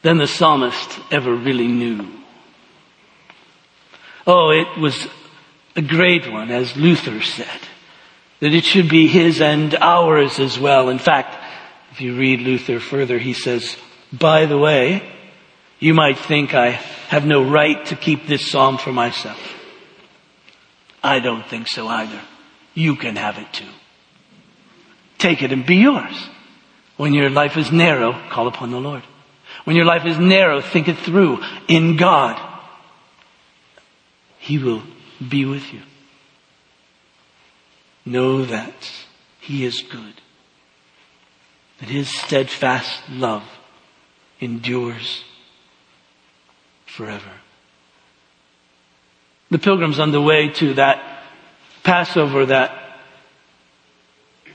[0.02, 2.08] than the psalmist ever really knew.
[4.26, 5.08] Oh, it was
[5.74, 7.60] a great one, as Luther said,
[8.40, 10.90] that it should be his and ours as well.
[10.90, 11.36] In fact,
[11.92, 13.76] if you read Luther further, he says,
[14.12, 15.02] by the way,
[15.78, 19.40] you might think I have no right to keep this psalm for myself.
[21.02, 22.20] I don't think so either.
[22.74, 23.70] You can have it too.
[25.16, 26.28] Take it and be yours.
[26.98, 29.04] When your life is narrow, call upon the Lord.
[29.64, 32.38] When your life is narrow, think it through in God.
[34.38, 34.82] He will
[35.26, 35.80] be with you.
[38.04, 38.90] Know that
[39.40, 40.20] He is good.
[41.80, 43.44] That His steadfast love
[44.40, 45.24] endures
[46.98, 47.30] forever.
[49.52, 51.22] The pilgrims on the way to that
[51.84, 52.98] Passover, that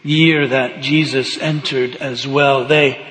[0.04, 3.08] year that Jesus entered as well, they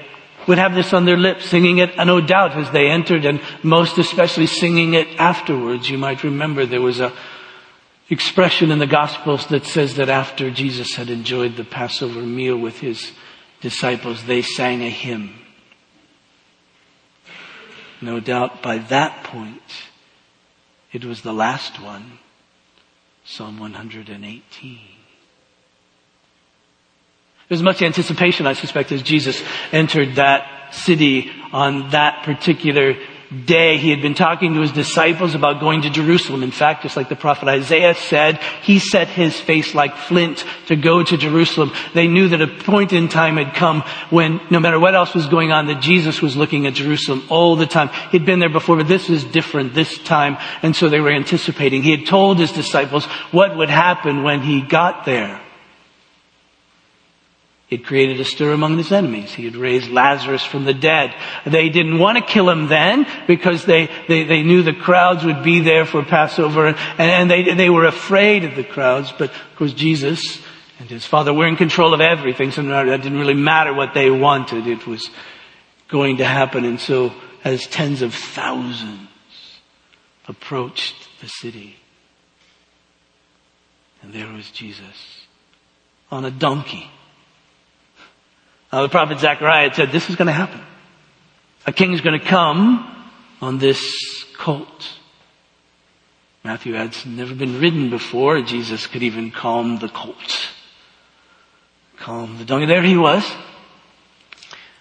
[0.46, 3.96] would have this on their lips, singing it, no doubt, as they entered, and most
[3.96, 5.88] especially singing it afterwards.
[5.88, 7.12] You might remember there was a
[8.10, 12.80] expression in the Gospels that says that after Jesus had enjoyed the Passover meal with
[12.80, 13.12] his
[13.62, 15.41] disciples, they sang a hymn.
[18.02, 19.62] No doubt by that point,
[20.92, 22.18] it was the last one,
[23.24, 24.78] Psalm 118.
[27.48, 32.94] There's much anticipation, I suspect, as Jesus entered that city on that particular
[33.32, 33.78] day.
[33.78, 36.42] He had been talking to his disciples about going to Jerusalem.
[36.42, 40.76] In fact, just like the prophet Isaiah said, he set his face like flint to
[40.76, 41.72] go to Jerusalem.
[41.94, 45.26] They knew that a point in time had come when no matter what else was
[45.26, 47.88] going on, that Jesus was looking at Jerusalem all the time.
[48.10, 50.36] He'd been there before, but this was different this time.
[50.62, 51.82] And so they were anticipating.
[51.82, 55.40] He had told his disciples what would happen when he got there.
[57.72, 59.32] He had created a stir among his enemies.
[59.32, 61.14] He had raised Lazarus from the dead.
[61.46, 65.42] They didn't want to kill him then because they, they, they knew the crowds would
[65.42, 69.10] be there for Passover and, and they, they were afraid of the crowds.
[69.16, 70.38] But of course Jesus
[70.80, 72.50] and his father were in control of everything.
[72.50, 74.66] So that didn't really matter what they wanted.
[74.66, 75.08] It was
[75.88, 76.66] going to happen.
[76.66, 79.08] And so as tens of thousands
[80.28, 81.76] approached the city,
[84.02, 85.24] and there was Jesus
[86.10, 86.90] on a donkey
[88.72, 90.60] uh, the prophet Zechariah had said, this is going to happen.
[91.66, 92.88] A king is going to come
[93.40, 94.98] on this colt.
[96.42, 98.40] Matthew adds, never been ridden before.
[98.42, 100.48] Jesus could even calm the colt.
[101.98, 102.66] Calm the donkey.
[102.66, 103.30] There he was.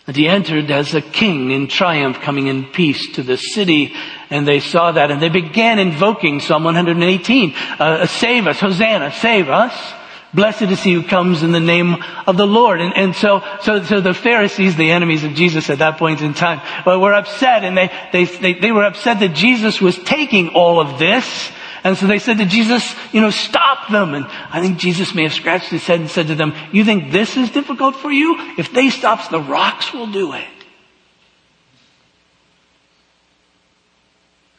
[0.08, 3.94] And he entered as a king in triumph coming in peace to the city.
[4.32, 7.54] And they saw that and they began invoking Psalm 118.
[7.54, 9.94] Uh, save us, Hosanna, save us.
[10.34, 12.80] Blessed is he who comes in the name of the Lord.
[12.80, 16.34] And, and so, so, so the Pharisees, the enemies of Jesus at that point in
[16.34, 20.80] time, were upset and they, they, they, they were upset that Jesus was taking all
[20.80, 21.52] of this.
[21.84, 24.14] And so they said to Jesus, you know, stop them.
[24.14, 27.12] And I think Jesus may have scratched his head and said to them, you think
[27.12, 28.36] this is difficult for you?
[28.58, 30.46] If they stops, the rocks will do it.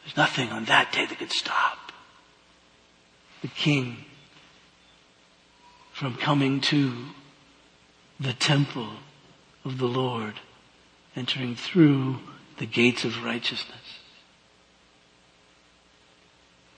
[0.03, 1.79] There's nothing on that day that could stop
[3.41, 3.97] the king
[5.93, 6.91] from coming to
[8.19, 8.89] the temple
[9.63, 10.33] of the Lord,
[11.15, 12.19] entering through
[12.57, 13.77] the gates of righteousness.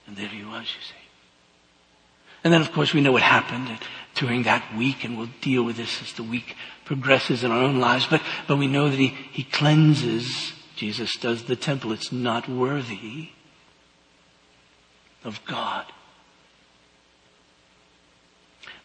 [0.06, 1.06] And there he was, you see.
[2.44, 3.80] And then of course we know what happened
[4.14, 6.56] during that week and we'll deal with this as the week
[6.86, 8.06] progresses in our own lives.
[8.06, 11.92] But, but we know that he, he cleanses, Jesus does the temple.
[11.92, 13.30] It's not worthy
[15.24, 15.86] of God.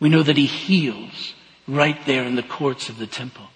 [0.00, 1.34] We know that he heals
[1.68, 3.46] right there in the courts of the temple.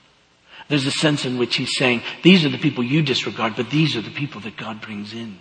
[0.68, 3.96] There's a sense in which he's saying, these are the people you disregard, but these
[3.96, 5.38] are the people that God brings in.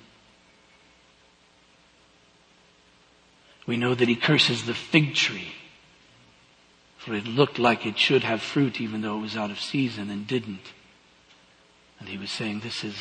[3.66, 5.54] We know that he curses the fig tree,
[6.98, 10.10] for it looked like it should have fruit even though it was out of season
[10.10, 10.74] and didn't.
[12.00, 12.98] And he was saying, this is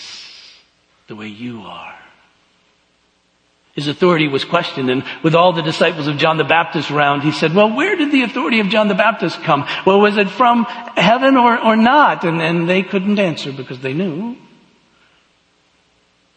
[1.08, 1.98] the way you are.
[3.74, 7.32] His authority was questioned and with all the disciples of John the Baptist around, he
[7.32, 9.66] said, well, where did the authority of John the Baptist come?
[9.86, 12.24] Well, was it from heaven or, or not?
[12.24, 14.36] And, and they couldn't answer because they knew.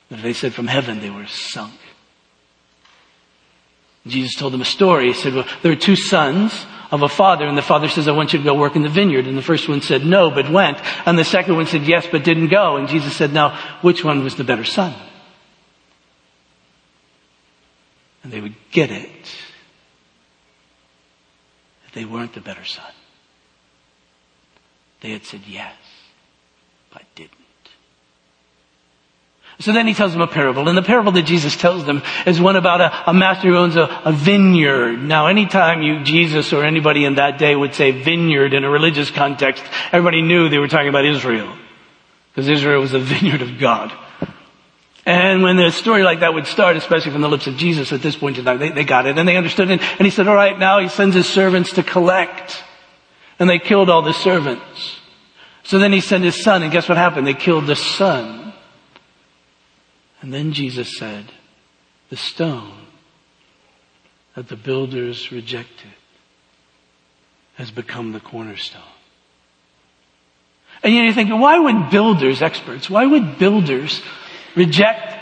[0.09, 1.73] But if they said from heaven, they were sunk.
[4.07, 5.07] Jesus told them a story.
[5.07, 8.11] He said, well, there are two sons of a father, and the father says, I
[8.11, 9.27] want you to go work in the vineyard.
[9.27, 10.77] And the first one said no, but went.
[11.05, 12.77] And the second one said yes, but didn't go.
[12.77, 14.93] And Jesus said, now, which one was the better son?
[18.25, 19.23] And they would get it
[21.83, 22.91] that they weren't the better son.
[25.01, 25.75] They had said yes,
[26.91, 27.33] but didn't.
[29.59, 30.67] So then he tells them a parable.
[30.67, 33.75] And the parable that Jesus tells them is one about a, a master who owns
[33.75, 34.97] a, a, vineyard.
[34.97, 39.11] Now anytime you, Jesus or anybody in that day would say vineyard in a religious
[39.11, 41.55] context, everybody knew they were talking about Israel.
[42.31, 43.95] Because Israel was the vineyard of God.
[45.05, 48.01] And when a story like that would start, especially from the lips of Jesus at
[48.01, 49.79] this point in time, they, they got it and they understood it.
[49.81, 52.63] And he said, all right, now he sends his servants to collect.
[53.37, 54.99] And they killed all the servants.
[55.63, 57.27] So then he sent his son and guess what happened?
[57.27, 58.53] They killed the son.
[60.21, 61.31] And then Jesus said,
[62.09, 62.87] the stone
[64.35, 65.93] that the builders rejected
[67.55, 68.81] has become the cornerstone.
[70.83, 74.01] And you think, why would builders, experts, why would builders
[74.55, 75.15] reject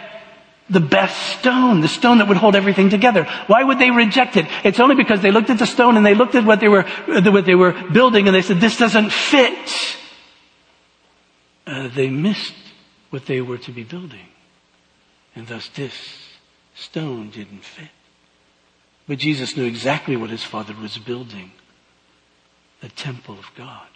[0.70, 3.26] the best stone, the stone that would hold everything together.
[3.48, 4.48] Why would they reject it?
[4.64, 6.84] It's only because they looked at the stone and they looked at what they were,
[7.08, 9.98] what they were building and they said, this doesn't fit.
[11.68, 12.54] Uh, they missed
[13.10, 14.28] what they were to be building.
[15.36, 15.94] And thus this
[16.76, 17.90] stone didn't fit.
[19.08, 21.52] But Jesus knew exactly what his father was building.
[22.82, 23.88] The temple of God.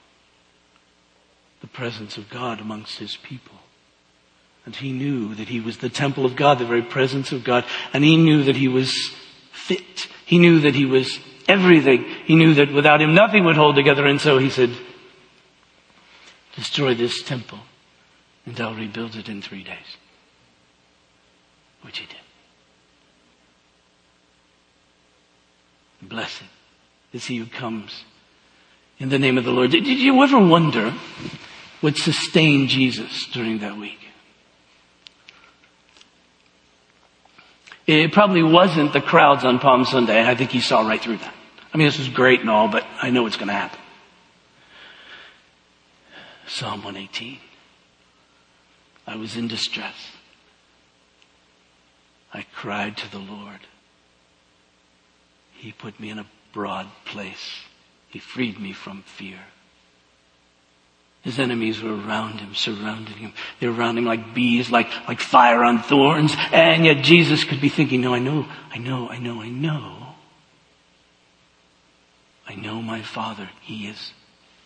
[1.62, 3.57] The presence of God amongst his people.
[4.68, 7.64] And he knew that he was the temple of God, the very presence of God.
[7.94, 8.94] And he knew that he was
[9.54, 10.10] fit.
[10.26, 14.06] He knew that he was everything he knew that without him nothing would hold together.
[14.06, 14.76] And so he said,
[16.58, 17.60] destroy this temple
[18.46, 19.96] and I'll rebuild it in three days.
[21.84, 22.18] Which he did.
[26.10, 26.44] Blessed
[27.14, 28.04] is he who comes
[29.00, 29.72] in the name of the Lord.
[29.72, 30.94] Did, you ever wonder
[31.80, 34.07] what sustained Jesus during that week?
[37.88, 40.22] It probably wasn't the crowds on Palm Sunday.
[40.22, 41.34] I think he saw right through that.
[41.74, 43.80] I mean, this is great and all, but I know what's going to happen.
[46.48, 47.40] Psalm 118.
[49.06, 49.96] I was in distress.
[52.34, 53.62] I cried to the Lord.
[55.54, 57.64] He put me in a broad place.
[58.10, 59.40] He freed me from fear.
[61.28, 63.34] His enemies were around him, surrounding him.
[63.60, 66.34] They were around him like bees, like, like fire on thorns.
[66.54, 70.08] And yet Jesus could be thinking, no, I know, I know, I know, I know.
[72.48, 73.50] I know my Father.
[73.60, 74.14] He is,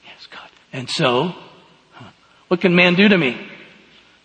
[0.06, 0.48] yes, God.
[0.72, 1.34] And so,
[2.48, 3.44] what can man do to me?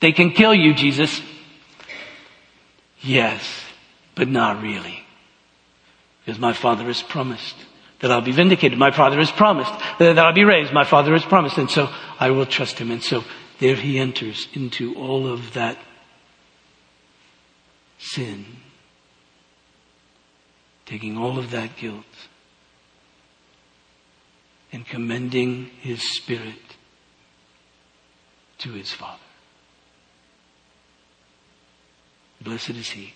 [0.00, 1.22] They can kill you, Jesus.
[3.00, 3.64] Yes,
[4.14, 5.06] but not really.
[6.22, 7.56] Because my Father has promised
[8.06, 8.78] that I'll be vindicated.
[8.78, 10.72] My Father has promised uh, that I'll be raised.
[10.72, 11.58] My Father has promised.
[11.58, 12.90] And so I will trust Him.
[12.90, 13.24] And so
[13.58, 15.76] there He enters into all of that
[17.98, 18.44] sin,
[20.84, 22.04] taking all of that guilt
[24.72, 26.76] and commending His Spirit
[28.58, 29.18] to His Father.
[32.40, 33.14] Blessed is He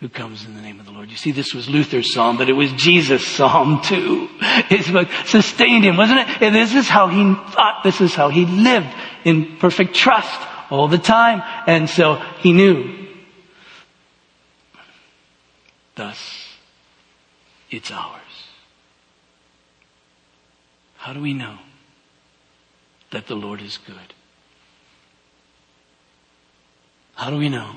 [0.00, 1.10] who comes in the name of the Lord.
[1.10, 4.30] You see, this was Luther's psalm, but it was Jesus' psalm too.
[4.70, 6.42] It's what sustained him, wasn't it?
[6.42, 7.22] And this is how he
[7.52, 8.88] thought, this is how he lived
[9.24, 10.40] in perfect trust
[10.70, 11.42] all the time.
[11.66, 13.08] And so he knew.
[15.96, 16.48] Thus,
[17.70, 18.20] it's ours.
[20.96, 21.58] How do we know
[23.10, 24.14] that the Lord is good?
[27.16, 27.76] How do we know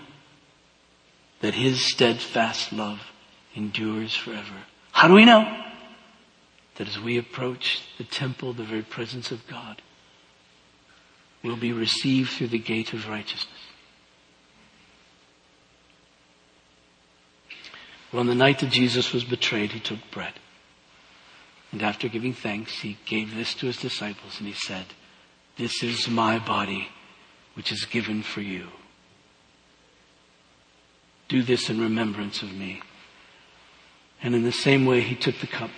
[1.43, 3.01] that his steadfast love
[3.53, 4.63] endures forever.
[4.93, 5.43] How do we know?
[6.75, 9.81] That as we approach the temple, the very presence of God,
[11.43, 13.59] will be received through the gate of righteousness.
[18.13, 20.35] Well, on the night that Jesus was betrayed, he took bread.
[21.73, 24.85] And after giving thanks, he gave this to his disciples and he said,
[25.57, 26.87] This is my body,
[27.53, 28.69] which is given for you.
[31.33, 32.83] Do this in remembrance of me.
[34.21, 35.71] And in the same way, he took the cup.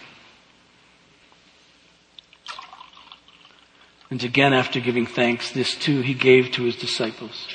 [4.09, 7.47] And again, after giving thanks, this too he gave to his disciples.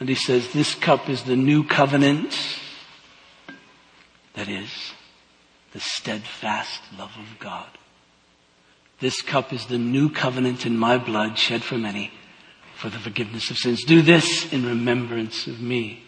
[0.00, 2.36] And he says, This cup is the new covenant.
[4.34, 4.94] That is,
[5.70, 7.68] the steadfast love of God.
[8.98, 12.10] This cup is the new covenant in my blood shed for many
[12.74, 13.84] for the forgiveness of sins.
[13.84, 16.03] Do this in remembrance of me.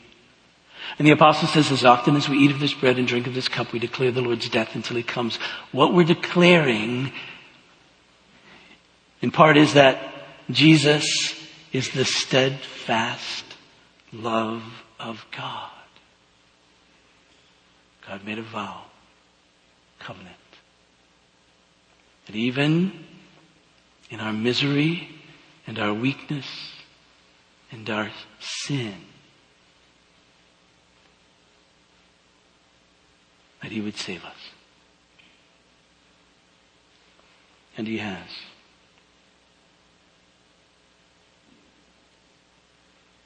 [0.99, 3.35] And the apostle says, as often as we eat of this bread and drink of
[3.35, 5.37] this cup, we declare the Lord's death until he comes.
[5.73, 7.13] What we're declaring,
[9.21, 10.01] in part, is that
[10.51, 11.35] Jesus
[11.73, 13.45] is the steadfast
[14.13, 14.63] love
[14.99, 15.71] of God.
[18.07, 18.83] God made a vow,
[19.99, 20.37] covenant,
[22.27, 23.05] that even
[24.09, 25.09] in our misery
[25.67, 26.47] and our weakness
[27.73, 28.95] and our sin,
[33.67, 34.37] that He would save us.
[37.77, 38.29] And He has.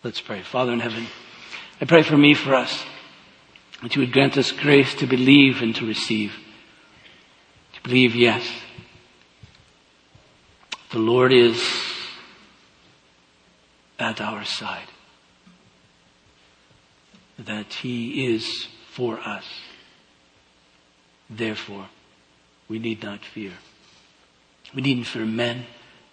[0.03, 0.41] Let's pray.
[0.41, 1.09] Father in heaven,
[1.79, 2.87] I pray for me, for us,
[3.83, 6.33] that you would grant us grace to believe and to receive.
[7.75, 8.51] To believe, yes,
[10.91, 11.63] the Lord is
[13.99, 14.89] at our side.
[17.39, 19.45] That He is for us.
[21.31, 21.87] Therefore,
[22.69, 23.53] we need not fear.
[24.75, 25.67] We needn't fear men.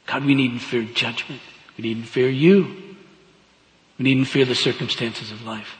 [0.05, 1.41] God, we needn't fear judgment.
[1.78, 2.95] We needn't fear you.
[3.97, 5.76] We needn't fear the circumstances of life.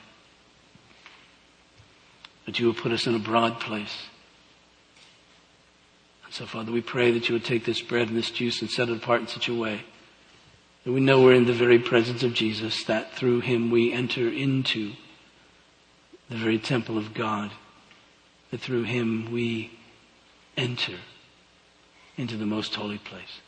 [2.46, 4.08] But you will put us in a broad place.
[6.26, 8.72] And so, Father, we pray that you would take this bread and this juice and
[8.72, 9.82] set it apart in such a way
[10.84, 14.30] that we know we're in the very presence of Jesus, that through him we enter
[14.30, 14.94] into
[16.30, 17.52] the very temple of God
[18.52, 19.72] that through him we
[20.56, 20.98] enter
[22.18, 23.42] into the most holy place.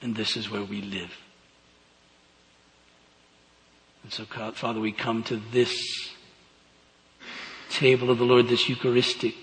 [0.00, 1.12] And this is where we live.
[4.02, 6.10] And so, Father, we come to this
[7.70, 9.34] table of the Lord, this Eucharistic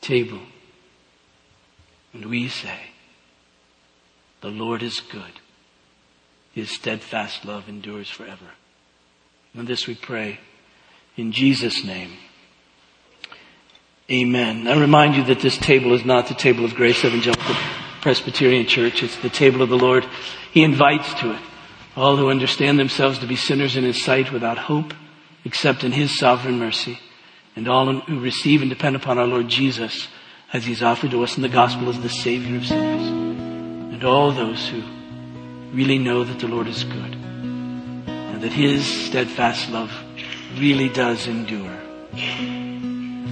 [0.00, 0.40] table.
[2.12, 2.80] And we say,
[4.40, 5.40] the Lord is good.
[6.52, 8.50] His steadfast love endures forever.
[9.54, 10.40] And this we pray
[11.20, 12.12] in Jesus' name.
[14.10, 14.66] Amen.
[14.66, 17.54] I remind you that this table is not the table of Grace Evangelical
[18.00, 19.02] Presbyterian Church.
[19.02, 20.06] It's the table of the Lord.
[20.50, 21.40] He invites to it
[21.94, 24.94] all who understand themselves to be sinners in His sight without hope
[25.44, 26.98] except in His sovereign mercy
[27.54, 30.08] and all who receive and depend upon our Lord Jesus
[30.54, 33.08] as He's offered to us in the gospel as the Savior of sinners.
[33.92, 34.82] And all those who
[35.72, 39.92] really know that the Lord is good and that His steadfast love
[40.58, 41.76] really does endure.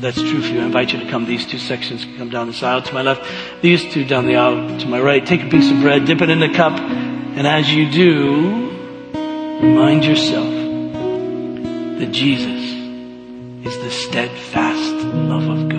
[0.00, 1.24] That's true for you, I invite you to come.
[1.26, 3.28] These two sections come down this aisle to my left.
[3.62, 5.24] These two down the aisle to my right.
[5.26, 8.70] Take a piece of bread, dip it in the cup, and as you do,
[9.60, 10.46] remind yourself
[11.98, 12.62] that Jesus
[13.66, 15.77] is the steadfast love of God.